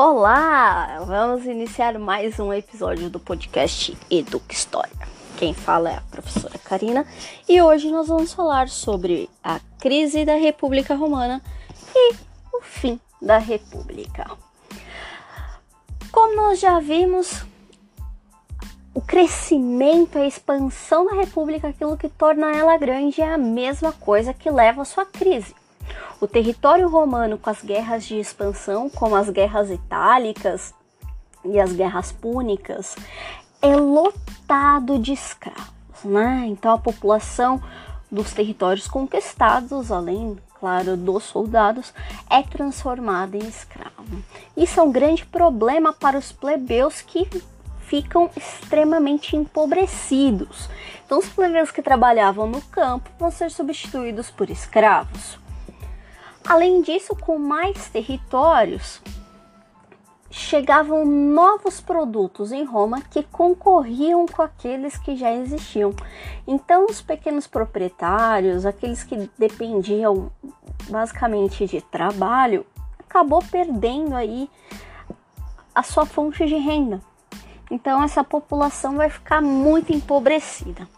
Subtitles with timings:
[0.00, 1.02] Olá!
[1.04, 4.92] Vamos iniciar mais um episódio do podcast Educa História.
[5.36, 7.04] Quem fala é a professora Karina
[7.48, 11.42] e hoje nós vamos falar sobre a crise da República Romana
[11.92, 12.14] e
[12.54, 14.30] o fim da República.
[16.12, 17.44] Como nós já vimos,
[18.94, 24.32] o crescimento, a expansão da República, aquilo que torna ela grande, é a mesma coisa
[24.32, 25.56] que leva à sua crise.
[26.20, 30.74] O território romano, com as guerras de expansão, como as guerras itálicas
[31.44, 32.96] e as guerras púnicas,
[33.62, 36.44] é lotado de escravos, né?
[36.48, 37.62] Então a população
[38.10, 41.92] dos territórios conquistados, além, claro, dos soldados,
[42.28, 44.22] é transformada em escravo.
[44.56, 47.28] Isso é um grande problema para os plebeus que
[47.88, 50.68] ficam extremamente empobrecidos.
[51.04, 55.38] Então, os plebeus que trabalhavam no campo vão ser substituídos por escravos.
[56.48, 59.02] Além disso, com mais territórios,
[60.30, 65.92] chegavam novos produtos em Roma que concorriam com aqueles que já existiam.
[66.46, 70.32] Então, os pequenos proprietários, aqueles que dependiam
[70.88, 72.64] basicamente de trabalho,
[72.98, 74.48] acabou perdendo aí
[75.74, 77.02] a sua fonte de renda.
[77.70, 80.88] Então, essa população vai ficar muito empobrecida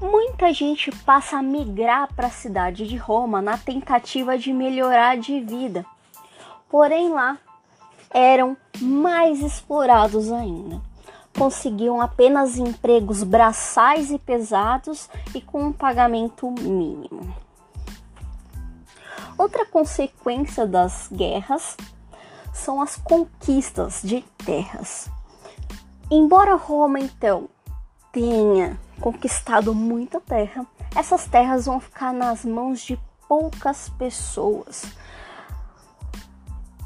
[0.00, 5.40] muita gente passa a migrar para a cidade de Roma na tentativa de melhorar de
[5.40, 5.84] vida.
[6.68, 7.38] Porém, lá
[8.10, 10.80] eram mais explorados ainda.
[11.36, 17.34] Conseguiam apenas empregos braçais e pesados e com um pagamento mínimo.
[19.36, 21.76] Outra consequência das guerras
[22.54, 25.10] são as conquistas de terras.
[26.10, 27.48] Embora Roma então
[28.10, 34.86] tenha conquistado muita terra, essas terras vão ficar nas mãos de poucas pessoas.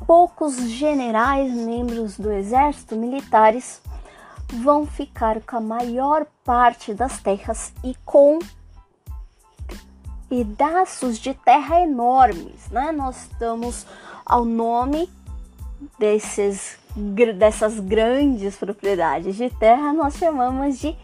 [0.07, 3.81] Poucos generais, membros do exército, militares,
[4.63, 8.39] vão ficar com a maior parte das terras e com
[10.29, 12.93] pedaços de terra enormes, né?
[12.93, 13.87] Nós damos
[14.25, 15.11] ao nome
[15.99, 16.79] desses,
[17.37, 20.97] dessas grandes propriedades de terra, nós chamamos de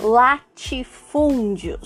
[0.00, 1.84] latifúndios.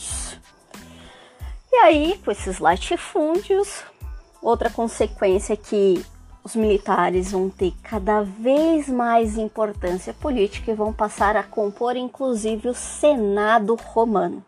[1.71, 3.83] E aí, com esses latifúndios,
[4.43, 6.05] outra consequência é que
[6.43, 12.69] os militares vão ter cada vez mais importância política e vão passar a compor inclusive
[12.69, 14.43] o Senado romano.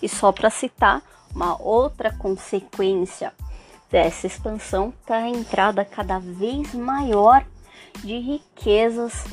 [0.00, 1.02] E só para citar,
[1.34, 3.32] uma outra consequência
[3.90, 7.44] dessa expansão está a entrada cada vez maior
[7.98, 9.24] de riquezas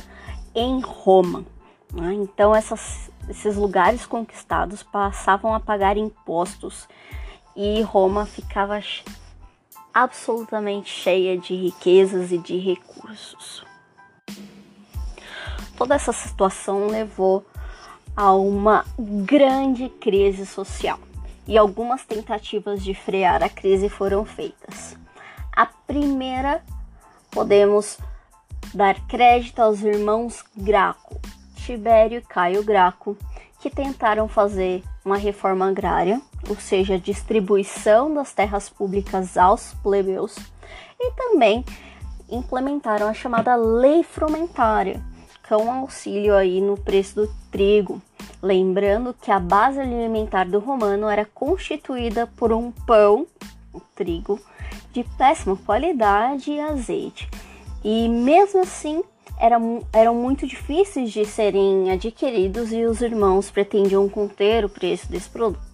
[0.54, 1.44] em Roma.
[1.92, 2.14] Né?
[2.14, 6.88] Então, essas, esses lugares conquistados passavam a pagar impostos
[7.56, 8.80] e Roma ficava
[9.92, 13.64] absolutamente cheia de riquezas e de recursos.
[15.76, 17.44] Toda essa situação levou
[18.16, 20.98] a uma grande crise social
[21.46, 24.96] e algumas tentativas de frear a crise foram feitas.
[25.52, 26.62] A primeira
[27.30, 27.98] podemos
[28.74, 31.20] dar crédito aos irmãos Graco,
[31.56, 33.16] Tibério e Caio Graco,
[33.60, 40.36] que tentaram fazer uma reforma agrária, ou seja, a distribuição das terras públicas aos plebeus,
[41.00, 41.64] e também
[42.30, 45.02] implementaram a chamada lei frumentária,
[45.42, 48.02] que é auxílio aí no preço do trigo.
[48.42, 53.26] Lembrando que a base alimentar do romano era constituída por um pão,
[53.72, 54.38] o trigo,
[54.92, 57.28] de péssima qualidade e azeite
[57.84, 59.02] e mesmo assim
[59.38, 65.28] eram, eram muito difíceis de serem adquiridos e os irmãos pretendiam conter o preço desse
[65.28, 65.68] produto.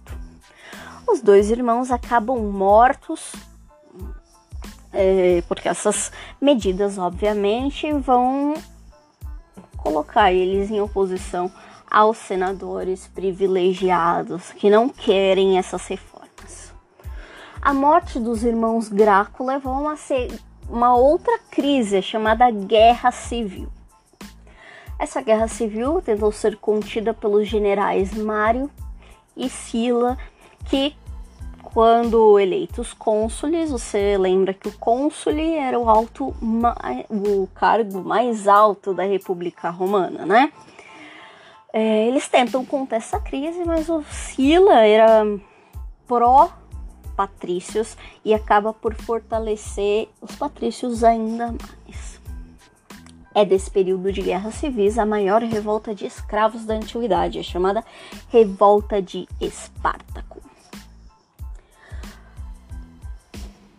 [1.07, 3.33] Os dois irmãos acabam mortos,
[4.91, 8.53] é, porque essas medidas, obviamente, vão
[9.77, 11.51] colocar eles em oposição
[11.89, 16.73] aos senadores privilegiados que não querem essas reformas.
[17.61, 19.95] A morte dos irmãos Graco levou a uma
[20.69, 23.69] uma outra crise chamada Guerra Civil.
[24.97, 28.71] Essa guerra civil tentou ser contida pelos generais Mário
[29.35, 30.17] e Sila,
[30.69, 30.95] que,
[31.61, 36.33] quando eleitos cônsules, você lembra que o cônsule era o, alto,
[37.09, 40.51] o cargo mais alto da República Romana, né?
[41.73, 45.25] É, eles tentam conter essa crise, mas o Sila era
[46.07, 46.49] pró
[47.15, 52.21] patrícios e acaba por fortalecer os patrícios ainda mais.
[53.33, 57.83] É desse período de guerras civis a maior revolta de escravos da antiguidade, a chamada
[58.29, 60.41] Revolta de Espartaco.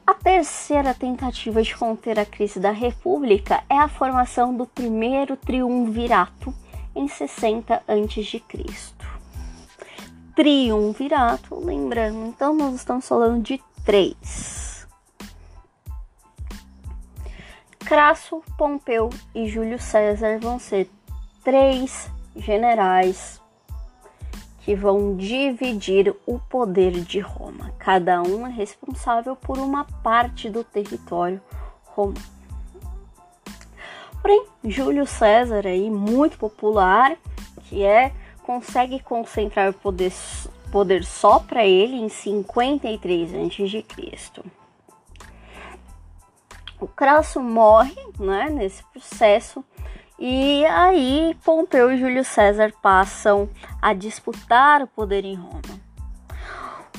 [0.06, 6.54] A terceira tentativa de conter a crise da República é a formação do primeiro triunvirato
[6.94, 8.42] em 60 a.C.
[10.36, 14.86] Triunvirato, lembrando, então nós estamos falando de três.
[17.78, 20.90] Crasso, Pompeu e Júlio César vão ser
[21.42, 23.40] três generais
[24.60, 27.72] que vão dividir o poder de Roma.
[27.78, 31.40] Cada um é responsável por uma parte do território
[31.84, 32.20] romano.
[34.20, 37.16] Porém, Júlio César aí muito popular,
[37.62, 38.12] que é
[38.46, 40.12] consegue concentrar o poder,
[40.70, 43.84] poder só para ele em 53 a.C.
[46.80, 49.64] O Crasso morre, né, nesse processo
[50.18, 53.50] e aí Pompeu e Júlio César passam
[53.82, 55.84] a disputar o poder em Roma.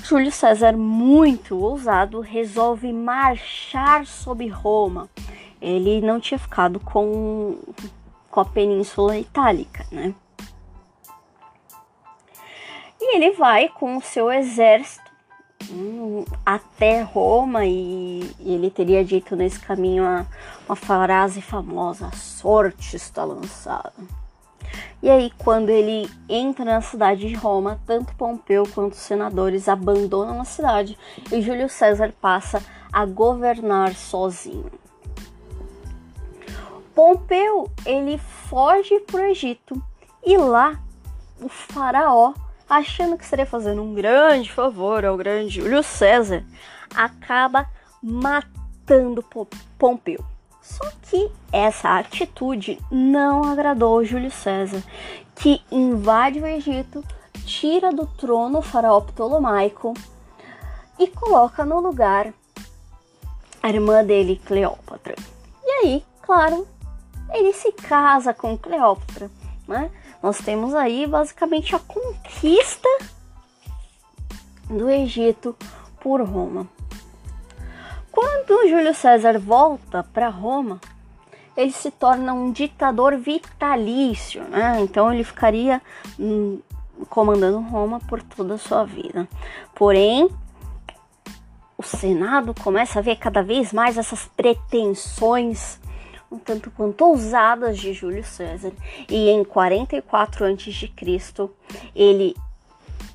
[0.03, 5.09] Júlio César, muito ousado, resolve marchar sobre Roma.
[5.59, 7.57] Ele não tinha ficado com,
[8.29, 10.13] com a Península Itálica, né?
[13.09, 15.07] E ele vai com o seu exército
[16.45, 20.27] até Roma e, ele teria dito nesse caminho uma,
[20.67, 23.93] uma frase famosa: sorte está lançada.
[25.01, 30.41] E aí, quando ele entra na cidade de Roma, tanto Pompeu quanto os senadores abandonam
[30.41, 30.97] a cidade
[31.31, 32.61] e Júlio César passa
[32.91, 34.69] a governar sozinho.
[36.93, 39.81] Pompeu ele foge para o Egito
[40.25, 40.77] e lá
[41.39, 42.33] o faraó
[42.69, 46.43] achando que estaria fazendo um grande favor ao grande Júlio César,
[46.95, 47.67] acaba
[48.01, 49.23] matando
[49.77, 50.23] Pompeu.
[50.61, 54.83] Só que essa atitude não agradou Júlio César,
[55.35, 57.03] que invade o Egito,
[57.45, 59.93] tira do trono o faraó Ptolomaico
[60.99, 62.33] e coloca no lugar
[63.63, 65.15] a irmã dele, Cleópatra.
[65.63, 66.67] E aí, claro,
[67.33, 69.29] ele se casa com Cleópatra,
[69.67, 69.89] né?
[70.27, 72.89] Nós temos aí basicamente a conquista
[74.69, 75.55] do Egito
[76.01, 76.67] por Roma.
[78.11, 80.81] Quando Júlio César volta para Roma,
[81.55, 84.81] ele se torna um ditador vitalício, né?
[84.81, 85.81] Então ele ficaria
[86.19, 86.59] hum,
[87.09, 89.29] comandando Roma por toda a sua vida.
[89.73, 90.29] Porém,
[91.77, 95.79] o Senado começa a ver cada vez mais essas pretensões
[96.31, 98.71] um tanto quanto ousadas de Júlio César,
[99.09, 100.91] e em 44 a.C.
[101.95, 102.35] ele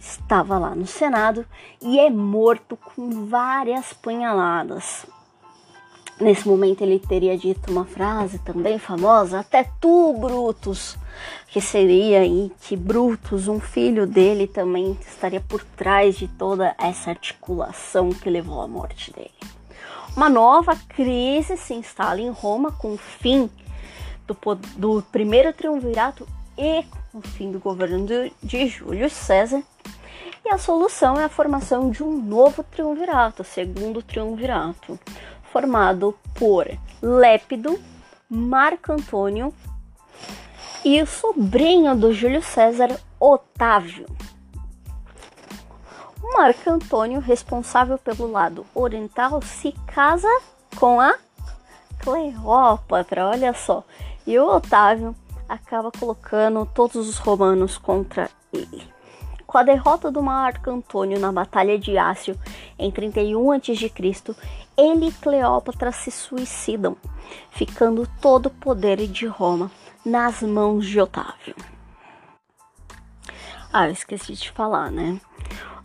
[0.01, 1.47] estava lá no Senado
[1.81, 5.07] e é morto com várias punhaladas.
[6.21, 10.97] Nesse momento ele teria dito uma frase também famosa, até tu, Brutus,
[11.49, 17.11] que seria aí que Brutus, um filho dele, também estaria por trás de toda essa
[17.11, 19.33] articulação que levou à morte dele.
[20.15, 23.51] Uma nova crise se instala em Roma com o fim
[24.27, 24.37] do,
[24.77, 29.63] do primeiro triunvirato e o fim do governo de, de Júlio César.
[30.45, 34.99] E a solução é a formação de um novo triunvirato, o segundo triunvirato,
[35.51, 36.67] formado por
[37.01, 37.81] Lépido,
[38.29, 39.55] Marco Antônio
[40.85, 44.07] e o sobrinho do Júlio César, Otávio.
[46.23, 50.29] Marco Antônio, responsável pelo lado oriental, se casa
[50.77, 51.15] com a
[51.99, 53.85] Cleópatra, olha só.
[54.27, 55.15] E o Otávio
[55.49, 58.91] acaba colocando todos os romanos contra ele.
[59.47, 62.39] Com a derrota do Marco Antônio na Batalha de Ácio
[62.79, 63.93] em 31 a.C.,
[64.77, 66.97] ele e Cleópatra se suicidam,
[67.51, 69.71] ficando todo o poder de Roma
[70.05, 71.55] nas mãos de Otávio.
[73.73, 75.21] Ah, eu esqueci de falar, né?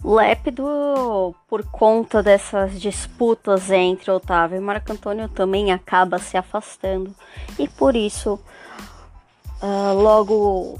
[0.04, 7.14] Lépido, por conta dessas disputas entre Otávio e Marco Antônio, também acaba se afastando
[7.58, 8.40] e por isso
[9.62, 10.80] uh, logo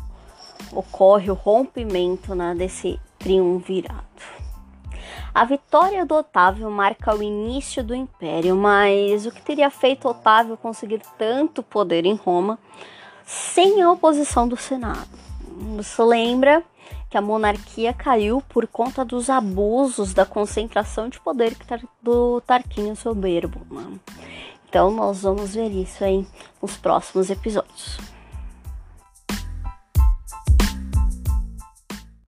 [0.72, 4.38] ocorre o rompimento né, desse triunvirato.
[5.34, 10.58] A vitória do Otávio marca o início do império, mas o que teria feito Otávio
[10.58, 12.58] conseguir tanto poder em Roma
[13.26, 15.10] sem a oposição do Senado?
[15.76, 16.64] Você lembra
[17.18, 21.56] a monarquia caiu por conta dos abusos da concentração de poder
[22.02, 23.62] do Tarquínio Soberbo.
[24.70, 26.26] Então nós vamos ver isso aí
[26.62, 28.17] nos próximos episódios.